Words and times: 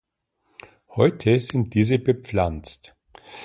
Heute 0.95 1.39
sind 1.41 1.75
diese 1.75 1.99
bepflanzt. 1.99 2.95